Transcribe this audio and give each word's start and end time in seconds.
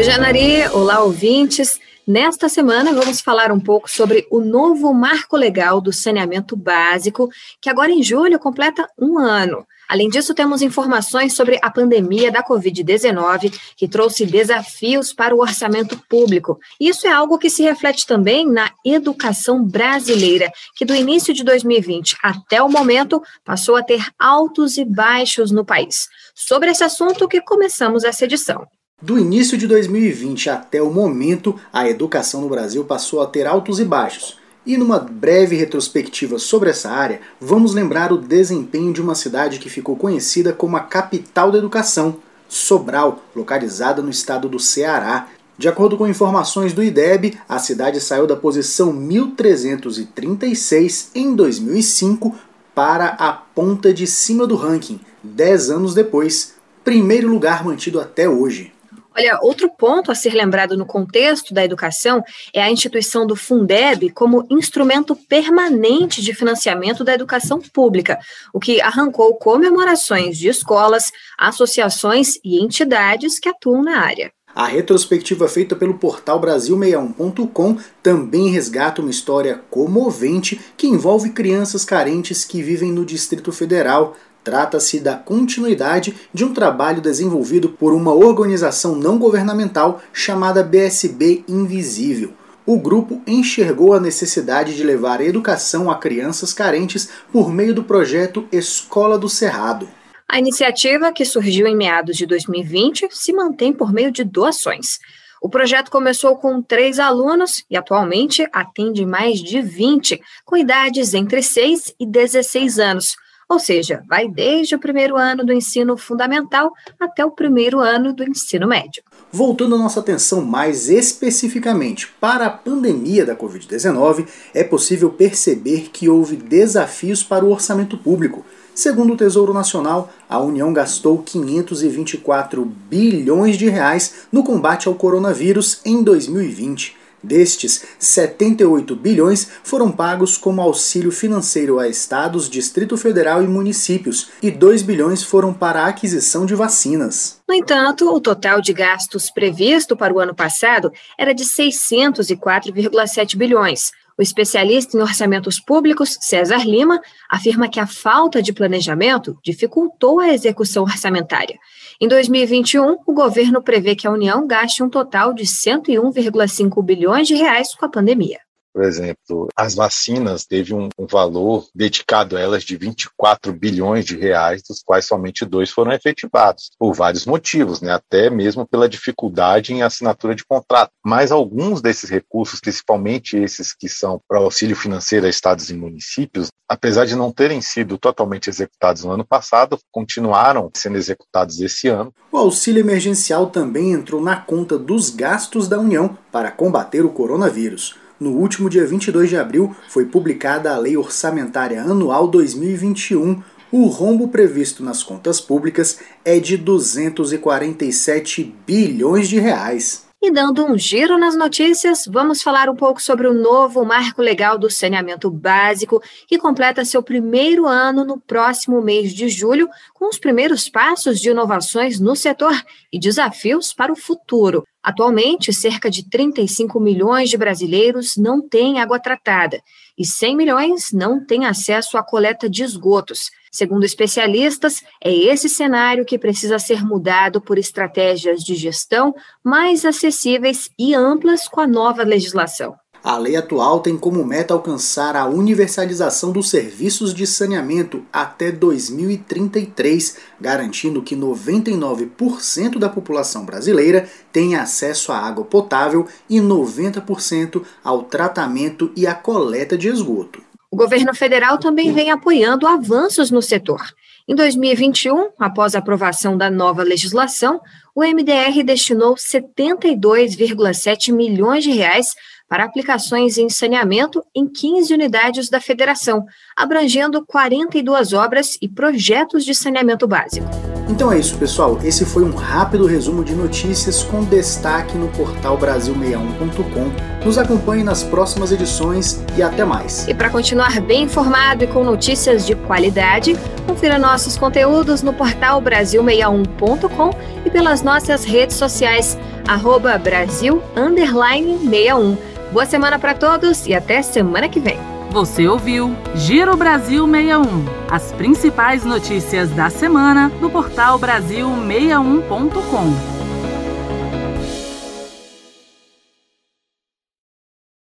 Janari, 0.00 0.66
olá 0.72 1.00
ouvintes. 1.00 1.83
Nesta 2.06 2.50
semana, 2.50 2.92
vamos 2.92 3.22
falar 3.22 3.50
um 3.50 3.58
pouco 3.58 3.90
sobre 3.90 4.26
o 4.30 4.38
novo 4.38 4.92
marco 4.92 5.38
legal 5.38 5.80
do 5.80 5.90
saneamento 5.90 6.54
básico, 6.54 7.30
que 7.62 7.70
agora 7.70 7.90
em 7.90 8.02
julho 8.02 8.38
completa 8.38 8.86
um 8.98 9.18
ano. 9.18 9.66
Além 9.88 10.10
disso, 10.10 10.34
temos 10.34 10.60
informações 10.60 11.32
sobre 11.32 11.58
a 11.62 11.70
pandemia 11.70 12.30
da 12.30 12.42
Covid-19, 12.42 13.58
que 13.74 13.88
trouxe 13.88 14.26
desafios 14.26 15.14
para 15.14 15.34
o 15.34 15.40
orçamento 15.40 15.98
público. 16.06 16.60
Isso 16.78 17.06
é 17.06 17.10
algo 17.10 17.38
que 17.38 17.48
se 17.48 17.62
reflete 17.62 18.06
também 18.06 18.46
na 18.46 18.70
educação 18.84 19.64
brasileira, 19.64 20.52
que 20.76 20.84
do 20.84 20.94
início 20.94 21.32
de 21.32 21.42
2020 21.42 22.18
até 22.22 22.62
o 22.62 22.68
momento 22.68 23.22
passou 23.42 23.76
a 23.76 23.82
ter 23.82 24.04
altos 24.18 24.76
e 24.76 24.84
baixos 24.84 25.50
no 25.50 25.64
país. 25.64 26.06
Sobre 26.34 26.70
esse 26.70 26.84
assunto 26.84 27.26
que 27.26 27.40
começamos 27.40 28.04
essa 28.04 28.26
edição. 28.26 28.66
Do 29.04 29.18
início 29.18 29.58
de 29.58 29.66
2020 29.66 30.48
até 30.48 30.80
o 30.80 30.90
momento, 30.90 31.60
a 31.70 31.86
educação 31.86 32.40
no 32.40 32.48
Brasil 32.48 32.86
passou 32.86 33.20
a 33.20 33.26
ter 33.26 33.46
altos 33.46 33.78
e 33.78 33.84
baixos. 33.84 34.38
E 34.64 34.78
numa 34.78 34.98
breve 34.98 35.54
retrospectiva 35.56 36.38
sobre 36.38 36.70
essa 36.70 36.90
área, 36.90 37.20
vamos 37.38 37.74
lembrar 37.74 38.14
o 38.14 38.16
desempenho 38.16 38.94
de 38.94 39.02
uma 39.02 39.14
cidade 39.14 39.58
que 39.58 39.68
ficou 39.68 39.94
conhecida 39.94 40.54
como 40.54 40.78
a 40.78 40.80
capital 40.80 41.52
da 41.52 41.58
educação, 41.58 42.16
Sobral, 42.48 43.22
localizada 43.36 44.00
no 44.00 44.08
estado 44.08 44.48
do 44.48 44.58
Ceará. 44.58 45.28
De 45.58 45.68
acordo 45.68 45.98
com 45.98 46.08
informações 46.08 46.72
do 46.72 46.82
IDEB, 46.82 47.38
a 47.46 47.58
cidade 47.58 48.00
saiu 48.00 48.26
da 48.26 48.36
posição 48.36 48.90
1336 48.90 51.10
em 51.14 51.34
2005 51.34 52.34
para 52.74 53.08
a 53.08 53.34
ponta 53.34 53.92
de 53.92 54.06
cima 54.06 54.46
do 54.46 54.56
ranking, 54.56 54.98
10 55.22 55.68
anos 55.68 55.92
depois, 55.92 56.54
primeiro 56.82 57.28
lugar 57.28 57.66
mantido 57.66 58.00
até 58.00 58.26
hoje. 58.26 58.72
Olha, 59.16 59.38
outro 59.42 59.70
ponto 59.70 60.10
a 60.10 60.14
ser 60.14 60.34
lembrado 60.34 60.76
no 60.76 60.84
contexto 60.84 61.54
da 61.54 61.64
educação 61.64 62.22
é 62.52 62.60
a 62.60 62.70
instituição 62.70 63.24
do 63.24 63.36
Fundeb 63.36 64.10
como 64.10 64.44
instrumento 64.50 65.14
permanente 65.14 66.20
de 66.20 66.34
financiamento 66.34 67.04
da 67.04 67.14
educação 67.14 67.60
pública, 67.60 68.18
o 68.52 68.58
que 68.58 68.80
arrancou 68.80 69.36
comemorações 69.36 70.36
de 70.36 70.48
escolas, 70.48 71.12
associações 71.38 72.38
e 72.44 72.60
entidades 72.60 73.38
que 73.38 73.48
atuam 73.48 73.82
na 73.82 74.00
área. 74.00 74.32
A 74.54 74.66
retrospectiva 74.66 75.48
feita 75.48 75.74
pelo 75.74 75.94
portal 75.94 76.40
Brasil61.com 76.40 77.76
também 78.00 78.50
resgata 78.50 79.00
uma 79.00 79.10
história 79.10 79.60
comovente 79.68 80.60
que 80.76 80.86
envolve 80.86 81.30
crianças 81.30 81.84
carentes 81.84 82.44
que 82.44 82.62
vivem 82.62 82.92
no 82.92 83.04
Distrito 83.04 83.50
Federal, 83.50 84.16
Trata-se 84.44 85.00
da 85.00 85.16
continuidade 85.16 86.14
de 86.32 86.44
um 86.44 86.52
trabalho 86.52 87.00
desenvolvido 87.00 87.70
por 87.70 87.94
uma 87.94 88.12
organização 88.12 88.94
não 88.94 89.18
governamental 89.18 90.02
chamada 90.12 90.62
BSB 90.62 91.42
Invisível. 91.48 92.34
O 92.66 92.78
grupo 92.78 93.22
enxergou 93.26 93.94
a 93.94 94.00
necessidade 94.00 94.76
de 94.76 94.84
levar 94.84 95.22
educação 95.22 95.90
a 95.90 95.96
crianças 95.96 96.52
carentes 96.52 97.08
por 97.32 97.50
meio 97.50 97.74
do 97.74 97.84
projeto 97.84 98.46
Escola 98.52 99.18
do 99.18 99.30
Cerrado. 99.30 99.88
A 100.28 100.38
iniciativa, 100.38 101.12
que 101.12 101.24
surgiu 101.24 101.66
em 101.66 101.76
meados 101.76 102.16
de 102.16 102.26
2020, 102.26 103.08
se 103.10 103.32
mantém 103.32 103.72
por 103.72 103.92
meio 103.92 104.10
de 104.10 104.24
doações. 104.24 104.98
O 105.42 105.48
projeto 105.48 105.90
começou 105.90 106.36
com 106.36 106.62
três 106.62 106.98
alunos 106.98 107.64
e 107.70 107.76
atualmente 107.76 108.46
atende 108.50 109.04
mais 109.04 109.40
de 109.40 109.60
20, 109.60 110.20
com 110.44 110.56
idades 110.56 111.12
entre 111.12 111.42
6 111.42 111.94
e 112.00 112.06
16 112.06 112.78
anos, 112.78 113.14
ou 113.48 113.58
seja, 113.58 114.02
vai 114.08 114.28
desde 114.28 114.74
o 114.74 114.78
primeiro 114.78 115.16
ano 115.16 115.44
do 115.44 115.52
ensino 115.52 115.96
fundamental 115.96 116.72
até 116.98 117.24
o 117.24 117.30
primeiro 117.30 117.80
ano 117.80 118.12
do 118.12 118.24
ensino 118.24 118.66
médio. 118.66 119.02
Voltando 119.32 119.74
a 119.74 119.78
nossa 119.78 120.00
atenção 120.00 120.42
mais 120.42 120.88
especificamente 120.88 122.08
para 122.20 122.46
a 122.46 122.50
pandemia 122.50 123.24
da 123.24 123.36
Covid-19, 123.36 124.26
é 124.54 124.64
possível 124.64 125.10
perceber 125.10 125.90
que 125.92 126.08
houve 126.08 126.36
desafios 126.36 127.22
para 127.22 127.44
o 127.44 127.50
orçamento 127.50 127.98
público. 127.98 128.44
Segundo 128.74 129.12
o 129.12 129.16
Tesouro 129.16 129.54
Nacional, 129.54 130.10
a 130.28 130.40
União 130.40 130.72
gastou 130.72 131.22
524 131.22 132.64
bilhões 132.64 133.56
de 133.56 133.68
reais 133.68 134.26
no 134.32 134.42
combate 134.42 134.88
ao 134.88 134.94
coronavírus 134.94 135.80
em 135.84 136.02
2020. 136.02 137.03
Destes, 137.24 137.84
78 137.98 138.94
bilhões 138.94 139.48
foram 139.62 139.90
pagos 139.90 140.36
como 140.36 140.60
auxílio 140.60 141.10
financeiro 141.10 141.78
a 141.78 141.88
estados, 141.88 142.50
Distrito 142.50 142.98
Federal 142.98 143.42
e 143.42 143.46
municípios, 143.46 144.28
e 144.42 144.50
2 144.50 144.82
bilhões 144.82 145.22
foram 145.22 145.54
para 145.54 145.82
a 145.82 145.86
aquisição 145.86 146.44
de 146.44 146.54
vacinas. 146.54 147.40
No 147.48 147.54
entanto, 147.54 148.14
o 148.14 148.20
total 148.20 148.60
de 148.60 148.74
gastos 148.74 149.30
previsto 149.30 149.96
para 149.96 150.12
o 150.12 150.20
ano 150.20 150.34
passado 150.34 150.92
era 151.18 151.32
de 151.32 151.44
604,7 151.44 153.36
bilhões, 153.36 153.90
o 154.16 154.22
especialista 154.22 154.96
em 154.96 155.00
orçamentos 155.00 155.58
públicos, 155.58 156.16
César 156.20 156.64
Lima, 156.64 157.00
afirma 157.28 157.68
que 157.68 157.80
a 157.80 157.86
falta 157.86 158.40
de 158.40 158.52
planejamento 158.52 159.36
dificultou 159.42 160.20
a 160.20 160.32
execução 160.32 160.84
orçamentária. 160.84 161.58
Em 162.00 162.08
2021, 162.08 162.98
o 163.06 163.12
governo 163.12 163.62
prevê 163.62 163.94
que 163.94 164.06
a 164.06 164.10
União 164.10 164.46
gaste 164.46 164.82
um 164.82 164.88
total 164.88 165.32
de 165.32 165.44
101,5 165.44 166.82
bilhões 166.82 167.28
de 167.28 167.34
reais 167.34 167.74
com 167.74 167.86
a 167.86 167.88
pandemia. 167.88 168.43
Por 168.74 168.82
exemplo, 168.82 169.46
as 169.56 169.72
vacinas 169.72 170.44
teve 170.44 170.74
um, 170.74 170.88
um, 170.98 171.06
valor 171.06 171.64
dedicado 171.72 172.36
a 172.36 172.40
elas 172.40 172.64
de 172.64 172.76
24 172.76 173.52
bilhões 173.52 174.04
de 174.04 174.16
reais, 174.16 174.64
dos 174.68 174.82
quais 174.84 175.06
somente 175.06 175.44
dois 175.44 175.70
foram 175.70 175.92
efetivados, 175.92 176.72
por 176.76 176.92
vários 176.92 177.24
motivos, 177.24 177.80
né? 177.80 177.92
até 177.92 178.28
mesmo 178.28 178.66
pela 178.66 178.88
dificuldade 178.88 179.72
em 179.72 179.82
assinatura 179.82 180.34
de 180.34 180.44
contrato. 180.44 180.90
Mas 181.06 181.30
alguns 181.30 181.80
desses 181.80 182.10
recursos, 182.10 182.58
principalmente 182.58 183.36
esses 183.36 183.72
que 183.72 183.88
são 183.88 184.20
para 184.28 184.40
auxílio 184.40 184.74
financeiro 184.74 185.26
a 185.26 185.28
estados 185.28 185.70
e 185.70 185.74
municípios, 185.74 186.48
apesar 186.68 187.04
de 187.04 187.14
não 187.14 187.30
terem 187.30 187.60
sido 187.60 187.96
totalmente 187.96 188.50
executados 188.50 189.04
no 189.04 189.12
ano 189.12 189.24
passado, 189.24 189.78
continuaram 189.92 190.68
sendo 190.74 190.96
executados 190.96 191.60
esse 191.60 191.86
ano. 191.86 192.12
O 192.32 192.36
auxílio 192.36 192.80
emergencial 192.80 193.50
também 193.50 193.92
entrou 193.92 194.20
na 194.20 194.34
conta 194.34 194.76
dos 194.76 195.10
gastos 195.10 195.68
da 195.68 195.78
União 195.78 196.18
para 196.32 196.50
combater 196.50 197.04
o 197.04 197.10
coronavírus. 197.10 198.02
No 198.18 198.30
último 198.30 198.70
dia 198.70 198.86
22 198.86 199.28
de 199.28 199.36
abril, 199.36 199.74
foi 199.88 200.04
publicada 200.04 200.72
a 200.72 200.78
Lei 200.78 200.96
Orçamentária 200.96 201.82
Anual 201.82 202.28
2021. 202.28 203.42
O 203.72 203.86
rombo 203.86 204.28
previsto 204.28 204.84
nas 204.84 205.02
contas 205.02 205.40
públicas 205.40 205.98
é 206.24 206.38
de 206.38 206.56
247 206.56 208.54
bilhões 208.64 209.28
de 209.28 209.40
reais. 209.40 210.04
E 210.22 210.30
dando 210.30 210.64
um 210.64 210.78
giro 210.78 211.18
nas 211.18 211.36
notícias, 211.36 212.04
vamos 212.06 212.40
falar 212.40 212.70
um 212.70 212.76
pouco 212.76 213.02
sobre 213.02 213.26
o 213.26 213.34
novo 213.34 213.84
marco 213.84 214.22
legal 214.22 214.56
do 214.56 214.70
saneamento 214.70 215.28
básico, 215.28 216.00
que 216.26 216.38
completa 216.38 216.84
seu 216.84 217.02
primeiro 217.02 217.66
ano 217.66 218.04
no 218.04 218.18
próximo 218.18 218.80
mês 218.80 219.12
de 219.12 219.28
julho, 219.28 219.68
com 219.92 220.08
os 220.08 220.18
primeiros 220.18 220.68
passos 220.68 221.20
de 221.20 221.30
inovações 221.30 222.00
no 222.00 222.16
setor 222.16 222.54
e 222.92 222.98
desafios 222.98 223.74
para 223.74 223.92
o 223.92 223.96
futuro. 223.96 224.64
Atualmente, 224.84 225.50
cerca 225.50 225.90
de 225.90 226.06
35 226.10 226.78
milhões 226.78 227.30
de 227.30 227.38
brasileiros 227.38 228.18
não 228.18 228.46
têm 228.46 228.78
água 228.78 229.00
tratada 229.00 229.62
e 229.96 230.04
100 230.04 230.36
milhões 230.36 230.92
não 230.92 231.24
têm 231.24 231.46
acesso 231.46 231.96
à 231.96 232.02
coleta 232.02 232.50
de 232.50 232.62
esgotos. 232.62 233.30
Segundo 233.50 233.84
especialistas, 233.84 234.82
é 235.02 235.10
esse 235.10 235.48
cenário 235.48 236.04
que 236.04 236.18
precisa 236.18 236.58
ser 236.58 236.84
mudado 236.84 237.40
por 237.40 237.56
estratégias 237.56 238.42
de 238.42 238.54
gestão 238.54 239.14
mais 239.42 239.86
acessíveis 239.86 240.68
e 240.78 240.94
amplas 240.94 241.48
com 241.48 241.62
a 241.62 241.66
nova 241.66 242.02
legislação. 242.02 242.76
A 243.04 243.18
lei 243.18 243.36
atual 243.36 243.80
tem 243.80 243.98
como 243.98 244.24
meta 244.24 244.54
alcançar 244.54 245.14
a 245.14 245.26
universalização 245.26 246.32
dos 246.32 246.48
serviços 246.48 247.12
de 247.12 247.26
saneamento 247.26 248.02
até 248.10 248.50
2033, 248.50 250.16
garantindo 250.40 251.02
que 251.02 251.14
99% 251.14 252.78
da 252.78 252.88
população 252.88 253.44
brasileira 253.44 254.08
tenha 254.32 254.62
acesso 254.62 255.12
à 255.12 255.18
água 255.18 255.44
potável 255.44 256.08
e 256.30 256.38
90% 256.38 257.62
ao 257.84 258.04
tratamento 258.04 258.90
e 258.96 259.06
à 259.06 259.14
coleta 259.14 259.76
de 259.76 259.88
esgoto. 259.88 260.42
O 260.70 260.76
governo 260.76 261.14
federal 261.14 261.58
também 261.58 261.92
vem 261.92 262.10
apoiando 262.10 262.66
avanços 262.66 263.30
no 263.30 263.42
setor. 263.42 263.82
Em 264.26 264.34
2021, 264.34 265.28
após 265.38 265.74
a 265.74 265.78
aprovação 265.78 266.38
da 266.38 266.50
nova 266.50 266.82
legislação, 266.82 267.60
o 267.94 268.02
MDR 268.02 268.62
destinou 268.64 269.14
72,7 269.16 271.12
milhões 271.12 271.62
de 271.62 271.70
reais 271.70 272.14
para 272.48 272.64
aplicações 272.64 273.38
em 273.38 273.48
saneamento 273.48 274.22
em 274.34 274.46
15 274.46 274.92
unidades 274.92 275.48
da 275.48 275.60
federação, 275.60 276.24
abrangendo 276.56 277.24
42 277.24 278.12
obras 278.12 278.56
e 278.60 278.68
projetos 278.68 279.44
de 279.44 279.54
saneamento 279.54 280.06
básico. 280.06 280.46
Então 280.88 281.10
é 281.10 281.18
isso, 281.18 281.36
pessoal. 281.38 281.78
Esse 281.82 282.04
foi 282.04 282.22
um 282.22 282.34
rápido 282.34 282.86
resumo 282.86 283.24
de 283.24 283.34
notícias 283.34 284.02
com 284.02 284.22
destaque 284.22 284.96
no 284.96 285.08
portal 285.08 285.58
Brasil61.com. 285.58 287.24
Nos 287.24 287.38
acompanhe 287.38 287.82
nas 287.82 288.02
próximas 288.02 288.52
edições 288.52 289.24
e 289.36 289.42
até 289.42 289.64
mais. 289.64 290.06
E 290.06 290.14
para 290.14 290.28
continuar 290.28 290.80
bem 290.82 291.04
informado 291.04 291.64
e 291.64 291.66
com 291.66 291.82
notícias 291.82 292.46
de 292.46 292.54
qualidade, 292.54 293.34
confira 293.66 293.98
nossos 293.98 294.36
conteúdos 294.36 295.02
no 295.02 295.14
portal 295.14 295.62
Brasil61.com 295.62 297.10
e 297.46 297.50
pelas 297.50 297.82
nossas 297.82 298.24
redes 298.24 298.56
sociais, 298.56 299.18
arroba 299.48 299.96
Brasil 299.96 300.62
61. 300.74 302.33
Boa 302.54 302.66
semana 302.66 302.98
para 303.00 303.14
todos 303.14 303.66
e 303.66 303.74
até 303.74 304.00
semana 304.00 304.48
que 304.48 304.60
vem. 304.60 304.78
Você 305.10 305.48
ouviu 305.48 305.96
Giro 306.14 306.56
Brasil 306.56 307.04
61, 307.04 307.42
as 307.90 308.12
principais 308.12 308.84
notícias 308.84 309.50
da 309.50 309.68
semana 309.68 310.30
do 310.40 310.48
portal 310.48 310.96
Brasil61.com. 311.00 313.13